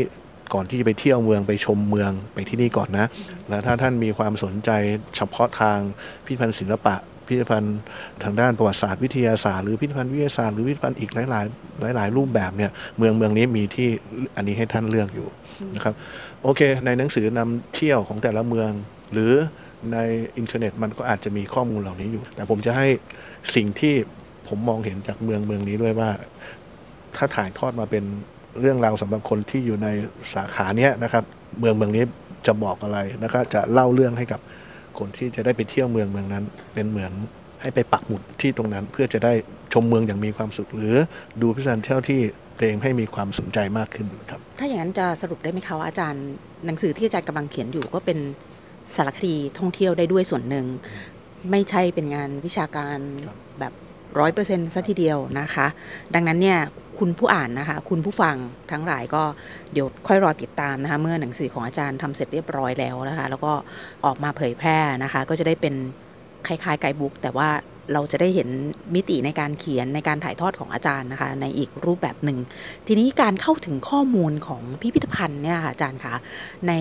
[0.54, 3.06] ก่อนที่จะไปเที่ยวเมืองไปชมเมืองไปที่นี่ก่อนนะ
[3.48, 4.70] แล้วถ้าท่านมีความสนใจ
[5.16, 5.78] เฉพาะทาง
[6.24, 6.96] พิพิธภัณฑ์ศิลปะ
[7.26, 7.78] พิพิธภัณฑ์
[8.22, 13.88] ทางด้านประวัติศาสตร์วิทยาศาสตร์หรือพิพิธภัณฑ์วิทยาศาสตร์หรือพิพิธภัณฑ์อีกหลาย ๆ หลาย ๆ รูปแบบเนี่ยเมืองเมืองนี้มีที่
[14.36, 15.28] อันนี้ให้ท่านเลือกอยู่
[15.74, 15.94] นะครับ
[16.42, 18.70] โอเค ในหนังสือนำเที่ยวของแต่ละเมือง
[19.12, 19.32] หรือ
[19.92, 19.98] ใน
[20.36, 22.86] อินเทอร์เน็ตมันก็อาจจะมีข้อมูลเหล่านี้อยู่ แต่ผมจะให้
[23.54, 23.94] สิ่งที่
[24.48, 26.10] ผมมองเห็นจากเมืองเมืองนี้ด้วยว่า
[27.16, 28.04] ถ้าถ่ายทอดมาเป็น
[28.60, 29.88] เรื่องราวสำหรับคนที่อยู่ใน
[30.34, 31.24] สาขาเนี้ยนะครับ
[31.58, 32.04] เมืองเมืองนี้
[32.46, 34.40] จะบอกอะไรนะครับจะเล่าเรื่องให้กับ
[34.98, 37.12] คนที่จะได้ไปเที่ยวเมืองเมืองนั้น เป็นเหมือน
[37.62, 39.32] ให้ไปปักหมุดที่ตรงนั้น เพื่อจะได้
[39.72, 40.94] ชมเมืองอย่างมีความสุข หรือ
[41.42, 42.20] ดูพิพิธภัณฑ์เที่ยวที่
[42.58, 46.24] ตัวเองให้มีความสนใจมากขึ้นครับ ถ้าอย่างนั้นจะสรุปได้ไหมคะว่าอาจารย์
[46.66, 48.18] หนังสือที่อาจารย์กำลังเขียนอยู่ก็เป็น
[48.94, 50.66] สารคดีท่องเที่ยวได้ด้วยส่วนหนึ่ง
[51.50, 52.98] ไม่ใช่เป็นงานวิชาการ
[53.58, 53.72] แบบ
[54.18, 55.66] ร้อยเปอร์เซ็นต์ซะทีเดียวนะคะ
[56.14, 56.58] ดังนั้นเนี่ย
[56.98, 58.36] คุณผู้อ่านนะคะ คุณผู้ฟัง
[58.70, 59.22] ทั้งหลายก็
[59.72, 63.52] เดี๋ยวค่อยรอติดตามนะคะ เมื่อหนังสือของอาจารย์ทำเสร็จเรียบร้อยแล้วนะคะ แล้วก็
[64.04, 65.74] ออกมาเผยแพร่นะคะ ก็จะได้เป็น
[66.46, 67.48] คล้ายๆไกด์บุ๊กแต่ว่า
[67.92, 68.48] เราจะได้เห็น
[68.94, 72.38] มิติในการเขียนในการถ่ายทอดของอาจารย์นะคะในอีกรูปแบบหนึ่ง
[72.86, 76.14] ทีนี้การเข้าถึงข้อมูลของพิพิธภัณฑ์เนี่ยค่ะอาจารย์คะ
[76.68, 76.72] ใน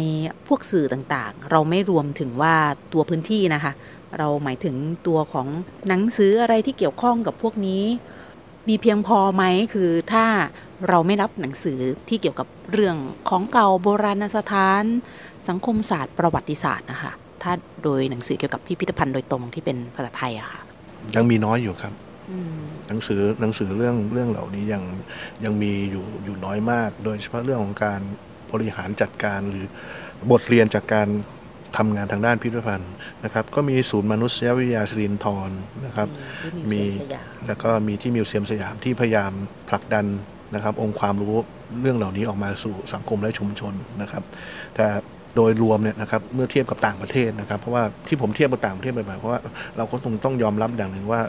[0.47, 2.55] พวกสื่อต่างๆ เราไม่รวมถึงว่า
[2.93, 3.71] ตัวพื้นที่นะคะ
[4.17, 4.75] เราหมายถึง
[5.07, 5.47] ตัวของ
[5.87, 7.83] หนังสืออะไรที่เกี่ยวข้องกับพวกนี้
[8.69, 10.25] มีเพียงพอไหมคือถ้า
[10.89, 12.97] เราไม่รับหนังสือที่เกี่ยวกับเรื่อง
[13.29, 14.83] ของเก่าโบราณสถาน
[15.47, 17.11] สังคมศาสตร์ ประวัติศาสตร์นะคะ
[17.43, 17.51] ถ้า
[17.83, 20.61] โดยหนังสือเกี่ยวกับพิพิธภัณฑ์โดยตรงที่เป็นภาษาไทยอะค่ะ
[21.15, 21.93] ยังมีน้อยอยู่ครับ
[22.87, 24.83] หนังสือหนังสือเรื่องเรื่องเหล่านี้ยัง
[25.43, 28.01] ยังมีอยู่อยู่น้อยมาก โดยเฉพาะเรื่องของการ
[28.51, 29.65] บริหารจัดการหรือ
[30.31, 31.07] บทเรียนจากการ
[31.77, 32.91] ทำงานทางด้านพิพิธภัณฑ์
[33.23, 35.51] นะครับ ก็มีศูนย์มนุษยวิทยาสิรินทร
[35.85, 36.07] นะครับ
[36.71, 39.31] มีมีมิวเซียมสยามแล้วก็มีที่มิวเซียมสยามที่พยายาม
[39.69, 40.05] ผลักดัน
[40.53, 41.35] นะครับ องค์ความรู้
[41.81, 44.23] เรื่องเหล่านี้ออกมาสู่สังคมและชุมชนนะครับ
[44.75, 44.87] แต่
[45.35, 49.39] โดยรวมเนี่ยนะครับเมื่อเทียบกับต่างประเทศนะครับ เพราะว่าที่ผมเทียบกับต่างประเทศบ่อยเพราะว่า
[49.77, 51.21] เราก็คงต้องยอมรับอย่างหนึ่งว่า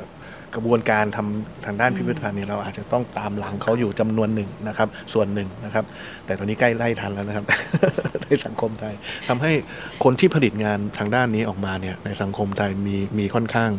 [0.54, 5.84] กระบวนการทำทางด้านพิพิธภัณฑ์เนี่ยเราอาจจะต้องตามหลังเขาอยู่จำนวนหนึ่งนะครับ ส่วนหนึ่งนะครับ
[6.26, 7.44] แต่ตอนนี้ใกล้ไล่ทันแล้วนะครับ
[8.24, 8.94] ในสังคมไทย
[9.28, 9.52] ทำให้
[10.04, 13.70] คนที่ผลิตงานทางด้านนี้ออกมาเนี่ยในสังคมไทยมีมีค่อนข้าง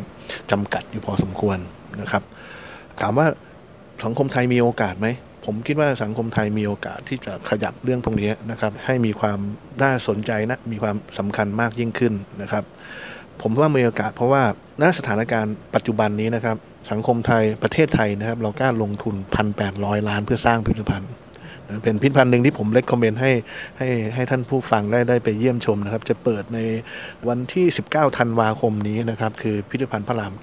[0.50, 1.58] จำกัดอยู่พอสมควร
[2.00, 2.22] นะครับ
[3.00, 3.26] ถามว่า
[4.04, 5.06] สังคมไทยมีโอกาสไหม
[5.46, 9.38] ผมคิดว่าสังคมไทยมีโอกาสที่จะขยับเรื่องพวกนี้นะครับให้มีความ
[9.82, 12.64] น่าสนใจนะมีความสำคัญมากยิ่งขึ้นนะครับ
[13.42, 14.42] ผมว่ามีโอกาสเพราะว่า
[14.82, 16.56] ณสถานการณ์ปัจจุบันนี้นะครับ
[16.90, 19.14] สังคมไทยประเทศไทยนะครับ เรากล้าลงทุน
[19.62, 21.12] 1,800 ล้านเพื่อสร้างพิพิธภัณฑ์
[21.82, 23.32] เป็นพิพิธภัณฑ์หนึ่งที่ผมเลคคอมเมนต์ให้
[23.78, 26.58] ให้ให้ท่านผู้ฟังได้ได้ไปเยี่ยมชมนะครับ จะเปิดใน
[27.28, 30.34] วันที่ 19 ธันวาคมนี้นะครับ คือพิพิธภัณฑ์พระราม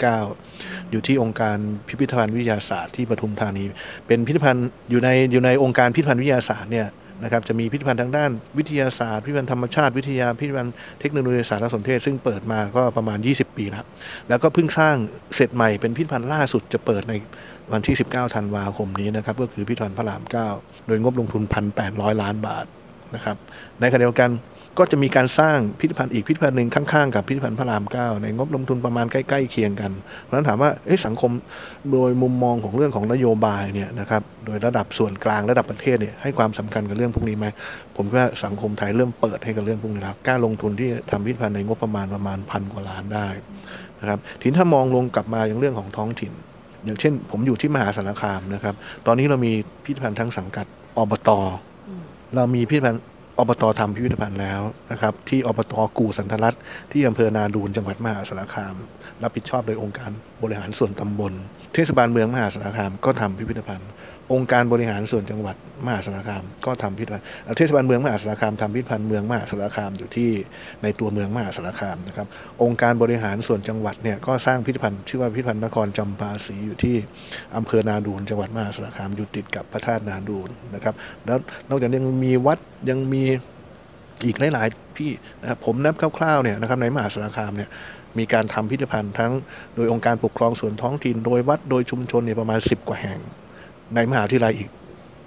[0.42, 1.58] 9 อยู่ที่องค์การ
[1.88, 3.64] พิพิธภัณฑ์วิทยาศาสตร์ที่ปทุมธานี
[4.08, 6.88] เป็นพิพิธภัณฑ์อยู่ในอยู่ในองค์การพิพิธภัณฑ์วิทยาศาสตร์เนี่ย
[7.24, 13.86] นะครับจะมีพิพิธภัณฑ์ทางด้านวิทยาศาสตร์พิพิธภัณฑ์ธรรมชาติวิทยาพิพิธภัณฑ์เทคโนโลยีสารสนเทศ ซึ่งเปิดมาก็ประมาณ 20 ปีแล้ว
[14.30, 14.96] แล้วก็เพิ่งสร้าง
[15.36, 17.14] เสร็จใหม่เป็นพิพิธภัณฑ์ล่าสุดจะเปิดใน
[17.72, 20.24] วันที่ 19 ธันวาคมนี้นะครับก็คือพิพิธภัณฑ์พระราม
[20.56, 21.44] 9 โดยงบลงทุน
[21.84, 22.66] 1,800 ล้านบาท
[23.16, 23.38] นะครับ
[23.80, 24.30] ในขณะเดียวกัน
[24.80, 30.70] ก็จะมีการสร้างพิพิธภัณฑ์อีกพิพิธภัณฑ์หนึ่งข้างๆกับพิพิธภัณฑ์พระรามเก้าในงบลงทุนประมาณใกล้ๆเคียงกัน เพราะฉะนั้นถามว่า
[31.06, 31.32] สังคม
[31.92, 37.46] โดยมุมมองของเรื่องของนโยบายเนี่ยนะครับโดยระดับส่วนกลางระดับประเทศเนี่ยให้ความสำคัญกับเรื่องพวกนี้ไหม
[37.96, 43.28] ผมว่าสังคมไทยเริ่มเปิดให้กับเรื่องพวกนี้แล้วกล้าลงทุนที่ทำพิพิธภัณฑ์ในงบประมาณประมาณพันกว่าล้านได้
[44.00, 46.32] นะครับทีนี้ถ้ามองลงกลับมาอย่างเรื่องของท้องถิ่น
[46.86, 48.76] อย่างเช่น ผมอยู่ที่มหาสารคามนะครับ
[49.08, 50.66] ตอนนี้เรามีพิพิธภัณฑ์ทั้งสังกัด
[50.98, 51.30] อบต
[52.36, 53.02] เรามีพิพิธภัณฑ์
[53.40, 56.56] อบตทำพิพิธภัณฑ์แล้วนะครับที่อบตกู่สันทรัต
[56.92, 58.76] ที่อำเภอนาดูนจังหวัดมหาสารคาม
[59.24, 60.12] รับผิดชอบโดยองค์การ
[60.44, 61.34] บริหารส่วนตำบล
[61.74, 63.90] เทศบาลเมืองมหาสารคามก็ทำพิพิธภัณฑ์
[64.32, 65.56] องค์การบริหารส่วนจังหวัด
[65.86, 67.26] มหาสารคามก็ทำพิพิธภัณฑ์
[67.58, 70.32] เทศบาลเมืองมหาสารคามทำพิพิธภัณฑ์เมืองมหาสารคามอยู่ที่
[70.84, 72.28] ในตัวเมืองมหาสารคามนะครับ
[72.64, 76.96] องค์การบริหารส่วนจังหวัดเนี่ยก็สร้างพิพิธภัณฑ์ชื่อว่าพิพิธภัณฑ์นครจำปาศรีอยู่ที่
[77.56, 80.94] อำเภอนาดูนจังหวัดมหาสารคามอยู่ติดกับพระธาตุนาดูนนะครับ
[81.26, 81.38] แล้ว
[81.70, 82.60] นอกจากนี้ยังมีวัด
[82.90, 83.24] ยังมี
[84.26, 87.70] อีกหลายๆที่นะครับผมนับคร่าวๆเนี่ยนะครับในมหาสารคามเนี่ย
[88.18, 89.32] มีการทำพิพิธภัณฑ์ทั้ง
[89.76, 93.20] โดยองค์การปกครองส่วนท้องถิ่นโดยวัดโดยชุมชนเนี่ยประมาณ 10 กว่าแห่ง
[93.96, 94.70] ในมหาวิทยาลัยอีก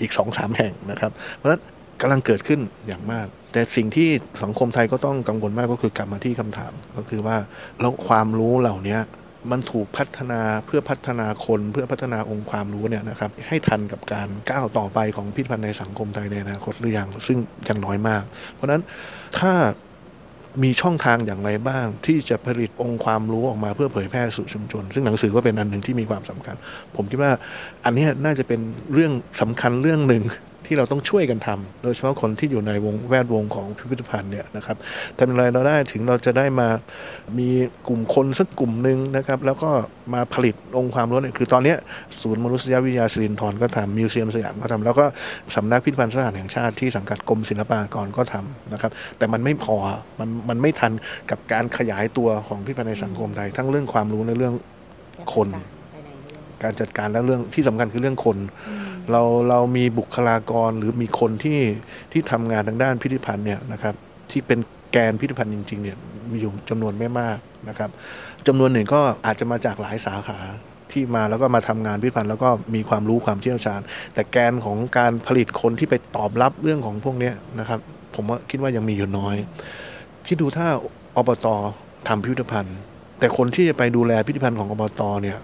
[0.01, 1.63] อีกสองสามแห่งนะครับ เพราะฉะนั้น
[2.01, 4.09] กำลังเกิดขึ้นอย่างมาก แต่สิ่งที่
[4.43, 7.37] สังคมไทยก็ต้องกังวลมากก็คือกลับมาที่คำถาม ก็คือว่า
[7.81, 8.99] แล้วความรู้เหล่านี้
[9.51, 17.39] มันถูกพัฒนาเพื่อพัฒนาคนเพื่อพัฒนาองค์ความรู้เนี่ยนะครับให้ทันกับการก้าวต่อไปของพิพิธภัณฑ์ในสังคมไทยในอนาคตหรือยังซึ่ง
[17.69, 18.83] ยังน้อยมาก เพราะฉะนั้น
[19.39, 19.53] ถ้า
[20.63, 26.57] มีช่องทางอย่างไรบ้าง ที่จะผลิตองค์ความรู้ออกมาเพื่อเผยแพร่สู่ชุมชน ซึ่งหนังสือก็เป็นอันหนึ่งที่มีความสำคัญ
[26.97, 27.33] ผมคิดว่า
[27.85, 28.61] อันนี้น่าจะเป็น
[28.95, 30.23] เรื่องสำคัญเรื่องหนึ่ง
[30.67, 34.77] ที่เราต้องช่วยกันทำโดยเฉพาะคนที่อยู่ในวงแวดวงของพิพิธภัณฑ์เนี่ยนะครับ
[35.17, 36.69] ทำอย่างไรเราได้ถึงเราจะได้มา
[37.39, 37.49] มี
[37.89, 39.71] กลุ่มคนสักกลุ่มหนึ่งนะครับ แล้วก็
[40.15, 41.75] มาผลิตองค์ความรู้เนี่ยคือตอนนี้
[42.21, 45.07] ศูนย์มนุษยวิทยาสิรินทรก็ทำมิวเซียมสยามก็ทำแล้วก็
[45.57, 49.77] สำนักพิพิธภัณฑ์สถานแห่งชาติที่สังกัดกรมศิลปากรก็ทำนะครับ แต่มันไม่พอ
[50.21, 50.93] มันมันไม่ทัน
[51.31, 54.55] กับการขยายตัวของพิพิธภัณฑ์ในสังคมไทยทั้งเรื่องความรู้ในเรื่อง
[55.35, 55.49] คน
[56.63, 58.37] การจัดการและเรื่องที่สำคัญคือเรื่องคน
[59.11, 61.61] เราเรามีบุคลากรหรือมีคนที่
[62.13, 63.95] ที่ทำงานทางด้านพิพิธภัณฑ์เนี่ยนะครับ
[64.31, 64.59] ที่เป็น
[64.93, 65.97] แกนพิพิธภัณฑ์จริง ๆ เนี่ย
[66.31, 67.39] มีอยู่จำนวนไม่มาก
[67.69, 67.91] นะครับ
[68.47, 70.39] จำนวนหนึ่งก็อาจจะมาจากหลายสาขา
[70.93, 73.81] ที่มาแล้วก็มาทำงานพิพิธภัณฑ์แล้วก็มีความรู้ความเชี่ยวชาญ
[74.15, 77.81] แต่แกนของการผลิตคนที่ไปตอบรับเรื่องของพวกนี้นะครับ
[78.15, 79.37] ผมว่าคิดว่ายังมีอยู่น้อย
[80.25, 80.67] พี่ดูถ้า
[81.17, 81.47] อบต
[82.09, 82.77] ทำพิพิธภัณฑ์
[83.19, 85.39] แต่คนที่จะไปดูแลพิพิธภัณฑ์ของอบตเนี่ย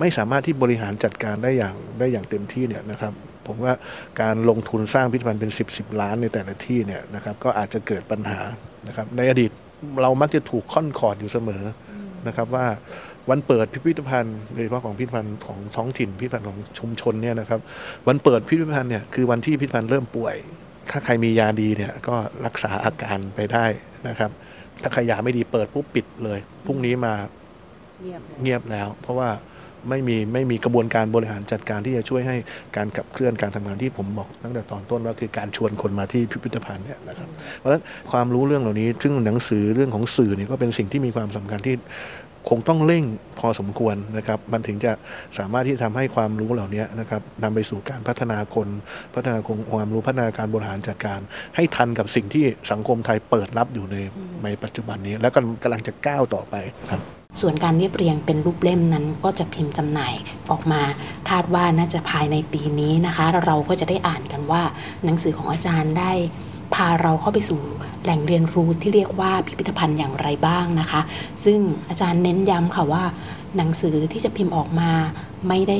[0.00, 3.12] ไม่สามารถที่บริหารจัดการได้อย่างได้อย่างเต็มที่เนี่ยนะครับ
[3.46, 3.72] ผมว่า
[4.20, 8.40] การลงทุนสร้างพิพิธภัณฑ์เป็น 10บสล้านในแต่ละที่เนี่ยนะครับก็อาจจะเกิดปัญหา
[8.88, 9.50] นะครับในอดีต
[10.02, 11.64] เรามักจะถูกค่อนคอร์ดอยู่เสมอ
[12.26, 12.66] นะครับว่า
[13.30, 17.60] วันเปิดพิพิธภัณฑ์โดยเฉพาะของพิพิธภัณฑ์ของท้องถิ่นพิพิธภัณฑ์ของชุมชนเนี่ยนะครับ
[18.08, 20.36] วันเปิดพิพิธภัณฑ์เนี่ยคือวันที่พิพิธภัณฑ์เริ่มป่วย
[20.90, 23.66] ถ้าใครมียาดีเนี่ยก็รักษาอาการไปได้
[24.08, 24.30] นะครับ
[24.82, 27.14] ถ้าใครยาไม่ดีเปิดปุ๊บปิดเลยพรุ่งนี้มา
[28.42, 29.30] เงียบแล้ว เพราะว่า
[29.88, 32.36] ไม่มีไม่มีกระบวนการบริหารจัดการที่จะช่วยให้
[32.76, 41.76] การขับเคลื่อนการทำงานที่ผมบอกตั้งแต่ตอนต้นว่าคือการชวนคนมาที่พิพิธภัณฑ์เนี่ยนะครับเพราะฉะนั้นความรู้เรื่องเหล่านี้ ซึ่งหนังสือเรื่องของสื่อเนี่ยก็เป็นสิ่งที่มีความสำคัญที่
[42.50, 43.04] คงต้องเร่ง
[43.40, 44.92] พอสมควรนะครับ มันถึงจะ
[45.38, 48.68] สามารถที่ทำให้ความรู้เหล่านี้นะครับนำไปสู่การพัฒนาคน
[49.14, 51.20] พัฒนาคงความรู้พัฒนาการบริหารจัดการ
[51.56, 53.96] ให้ทันกับสิ่งที่สังคมไทยเปิดรับอยู่ใน
[54.44, 56.54] ในปัจจุบันนี้ แล้วก็กำลังจะก้าวต่อไป
[56.90, 57.02] ครับ
[57.40, 60.14] ส่วนการเรียบเรียงเป็นรูปเล่มนั้นก็จะพิมพ์จำหน่าย
[60.50, 60.82] ออกมา
[61.30, 64.62] คาดว่าน่าจะภายในปีนี้นะคะ เราก็จะได้อ่านกันว่า
[65.04, 66.12] หนังสือของอาจารย์ได้
[66.74, 67.60] พาเราเข้าไปสู่
[68.02, 71.00] แหล่งเรียนรู้ที่เรียกว่าพิพิธภัณฑ์อย่างไรบ้างนะคะ
[71.44, 73.04] ซึ่งอาจารย์เน้นย้ำค่ะว่า
[73.56, 74.90] หนังสือที่จะพิมพ์ออกมา
[75.48, 75.76] ไม่ได้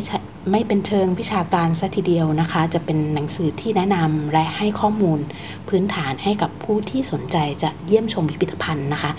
[0.50, 5.18] ไม่เป็นเชิงวิชาการซะทีเดียวนะคะ จะเป็นหนังสือที่แนะนำและให้ข้อมูล
[5.68, 9.11] พื้นฐานให้กับผู้ที่สนใจจะเยี่ยมชมพิพิธภัณฑ์นะคะ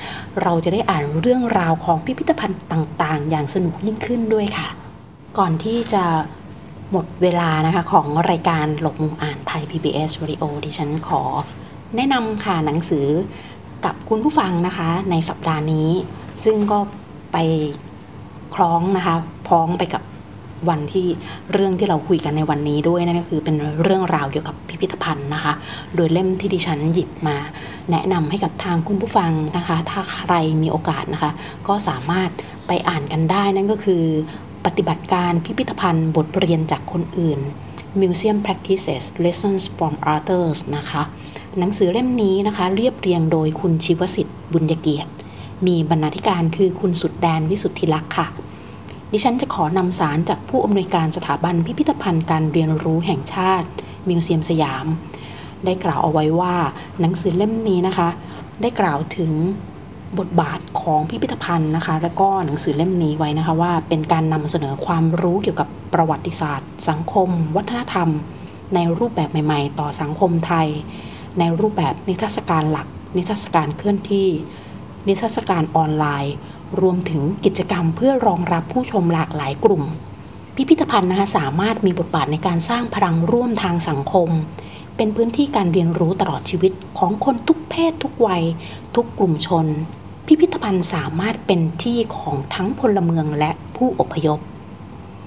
[0.41, 4.67] เราจะได้อ่านเรื่องราวของพิพิธภัณฑ์ต่างๆ อย่างสนุกยิ่งขึ้นด้วยค่ะ
[5.37, 6.03] ก่อนที่จะ
[6.91, 11.21] หมดเวลานะคะของรายการหลบมุมอ่านไทย PBS Radio ดิฉันขอ
[11.95, 13.07] แนะนำค่ะหนังสือ
[13.85, 15.89] กับคุณผู้ฟังนะคะในสัปดาห์นี้
[16.43, 16.79] ซึ่งก็
[17.33, 17.37] ไป
[18.55, 19.15] คล้องนะคะ
[19.47, 20.03] พ้องไปกับ
[20.69, 21.07] วันที่
[21.53, 25.53] เรื่องที่เราคุยกันในวันนี้ด้วยนั่นก็คือเป็นเรื่องราวเกี่ยวกับพิพิธภัณฑ์นะคะ
[25.95, 27.37] โดยเล่มที่ดิฉันหยิบมา
[27.91, 31.31] แนะนำให้กับทางคุณผู้ฟังนะคะ ถ้าใครมีโอกาสนะคะ
[31.67, 32.29] ก็สามารถ
[32.67, 34.03] ไปอ่านกันได้นั่นก็คือ
[34.65, 37.39] ปฏิบัติการพิพิธภัณฑ์บทเรียนจากคนอื่น
[38.01, 41.01] Museum Practices Lessons from Others นะคะ
[41.59, 45.11] หนังสือเล่มนี้นะคะ เรียบเรียงโดยคุณชิวสิทธิ์บุญยเกียรติ
[45.67, 48.27] มีบรรณาธิการคือคุณสุดแดนวิสุทธิลักษ์ค่ะ
[49.17, 53.67] ดิฉันจะขอนำสารจากผู้อำนวยการสถาบันพิพิธภัณฑ์การเรียนรู้แห่งชาติ
[54.09, 54.85] มิวเซียมสยาม
[55.65, 56.55] ได้กล่าวเอาไว้ว่า
[56.99, 58.09] หนังสือเล่มนี้นะคะ
[58.61, 59.31] ได้กล่าวถึง
[60.19, 68.09] บทบาทของพิพิธภัณฑ์นะคะ และก็หนังสือเล่มนี้ไว้นะคะว่าเป็นการนำเสนอความรู้เกี่ยวกับประวัติศาสตร์ สังคม วัฒนธรรม
[68.75, 70.67] ในรูปแบบใหม่ ๆ ต่อสังคมไทย
[71.39, 74.29] ในรูปแบบนิทรรศการหลัก นิทรรศการเคลื่อนที่
[75.07, 76.35] นิทรรศการออนไลน์
[76.81, 79.83] รวมถึงกิจกรรมเพื่อรองรับผู้ชมหลากหลายกลุ่ม
[80.55, 84.29] พิพิธภัณฑ์นะคะสามารถมีบทบาทในการสร้างพลังร่วมทางสังคม
[84.95, 88.43] เป็นพื้นที่การเรียนรู้ตลอดชีวิตของคนทุกเพศทุกวัย
[88.95, 89.67] ทุกกลุ่มชน
[90.27, 94.39] พิพิธภัณฑ์สามารถเป็นที่ของทั้งพลเมืองและผู้อพยพ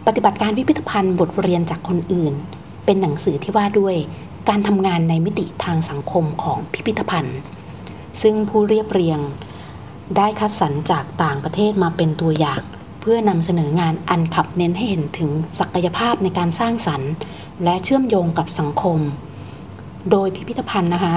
[0.07, 2.35] ปฏิบัติการพิพิธภัณฑ์บทเรียนจากคนอื่น
[2.85, 3.95] เป็นหนังสือที่ว่าด้วย
[4.49, 7.39] การทำงานในมิติทางสังคมของพิพิธภัณฑ์
[8.23, 9.19] ซึ่งผู้เรียบเรียง
[10.17, 12.63] ได้คัดสรรจากต่างประเทศมาเป็นตัวอย่าง
[13.01, 17.13] เพื่อนำเสนองานอันขับเน้นให้เห็นถึงศักยภาพในการสร้างสรรค์
[17.65, 18.99] และเชื่อมโยงกับสังคม
[20.11, 21.15] โดยพิพิธภัณฑ์นะคะ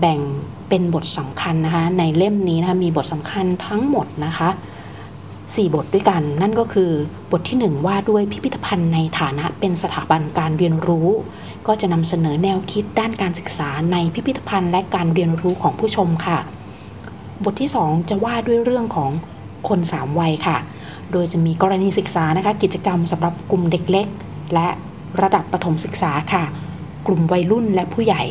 [0.00, 0.20] แบ่ง
[0.68, 4.48] เป็นบทสำคัญนะคะ ในเล่มนี้นะคะมีบทสำคัญทั้งหมดนะคะ
[5.16, 6.90] 4 บทด้วยกัน นั่นก็คือ
[7.30, 11.08] บทที่ 1 ว่าด้วยพิพิธภัณฑ์ในฐานะเป็นสถาบันการเรียนรู้
[11.66, 16.38] ก็จะนำเสนอแนวคิดด้านการศึกษาในพิพิธภัณฑ์และการเรียนรู้ของผู้ชมค่ะ
[17.44, 19.10] บทที่ 2 จะว่าด้วยเรื่องของ
[19.68, 20.56] คนสามวัยค่ะ
[21.12, 24.06] โดยจะมีกรณีศึกษานะคะ กิจกรรมสำหรับกลุ่มเด็กเล็ก
[24.54, 24.68] และ
[25.22, 26.44] ระดับประถมศึกษาค่ะ
[27.06, 28.22] กลุ่มวัยรุ่นและผู้ใหญ่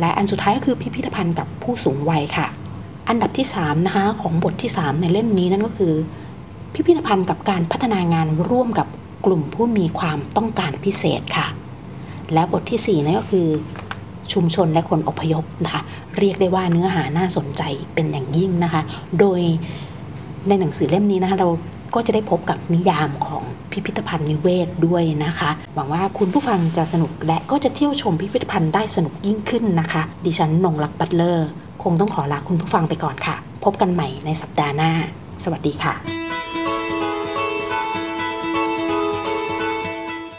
[0.00, 2.46] และอันสุดท้ายก็คือพิพิธภัณฑ์กับผู้สูงวัยค่ะ
[3.08, 5.94] อันดับที่3นะคะของบทที่ 3 ในเล่มนี้นั่นก็คือ
[6.74, 8.86] พิพิธภัณฑ์กับการพัฒนางานร่วมกับ
[9.26, 11.46] กลุ่มผู้มีความต้องการพิเศษค่ะ
[12.32, 13.48] และบทที่4นั่นก็คือ
[14.32, 15.82] ชุมชนและคนอพยพนะคะ
[16.18, 17.62] เรียกได้ว่าเนื้อหาน่าสนใจ
[17.94, 18.82] เป็นอย่างยิ่งนะคะ
[19.20, 19.40] โดย
[20.48, 21.48] ในหนังสือเล่มนี้นะคะเรา
[21.94, 31.48] ก็จะได้พบกับนิยามของพิพิธภัณฑ์นิเวศด้วยนะคะ หวังว่าคุณผู้ฟังจะสนุกและก็จะเที่ยวชมพิพิธภัณฑ์ได้สนุกยิ่งขึ้นนะคะ ดิฉันนงรักบัตเลอร์
[31.82, 34.90] คงต้องขอลาคุณผู้ฟังไปก่อนค่ะ พบกันใหม่ในสัปดาห์หน้า
[35.44, 35.94] สวัสดีค่ะ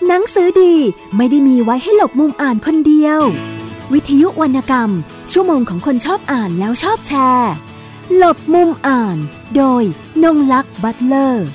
[0.07, 0.73] หนังสือดี
[1.17, 3.21] ไม่ได้มีไว้ให้หลบมุมอ่านคนเดียว
[3.93, 4.91] วิทยุวรรณกรรม
[5.31, 7.53] ชั่วโมงของคนชอบอ่านแล้วชอบแชร์
[8.15, 9.17] หลบมุมอ่าน
[9.55, 9.83] โดย
[10.23, 11.47] นงลักษ์บัตเลอร์